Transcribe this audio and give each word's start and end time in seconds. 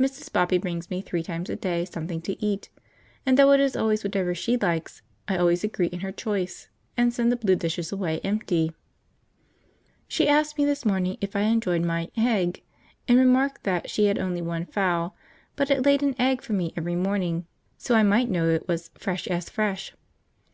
Mrs. 0.00 0.32
Bobby 0.32 0.56
brings 0.56 0.88
me 0.88 1.02
three 1.02 1.22
times 1.22 1.50
a 1.50 1.54
day 1.56 1.84
something 1.84 2.22
to 2.22 2.42
eat, 2.42 2.70
and 3.26 3.36
though 3.38 3.52
it 3.52 3.60
is 3.60 3.76
always 3.76 4.02
whatever 4.02 4.34
she 4.34 4.56
likes, 4.56 5.02
I 5.28 5.36
always 5.36 5.62
agree 5.62 5.88
in 5.88 6.00
her 6.00 6.10
choice, 6.10 6.68
and 6.96 7.12
send 7.12 7.30
the 7.30 7.36
blue 7.36 7.54
dishes 7.54 7.92
away 7.92 8.20
empty. 8.20 8.72
She 10.06 10.26
asked 10.26 10.56
me 10.56 10.64
this 10.64 10.86
morning 10.86 11.18
if 11.20 11.36
I 11.36 11.40
enjoyed 11.42 11.84
my 11.84 12.08
'h'egg,' 12.16 12.62
and 13.06 13.18
remarked 13.18 13.64
that 13.64 13.90
she 13.90 14.06
had 14.06 14.18
only 14.18 14.40
one 14.40 14.64
fowl, 14.64 15.14
but 15.54 15.70
it 15.70 15.84
laid 15.84 16.02
an 16.02 16.16
egg 16.18 16.40
for 16.40 16.54
me 16.54 16.72
every 16.74 16.96
morning, 16.96 17.44
so 17.76 17.94
I 17.94 18.02
might 18.02 18.30
know 18.30 18.48
it 18.48 18.66
was 18.66 18.90
'fresh 18.94 19.26
as 19.26 19.50
fresh.' 19.50 19.92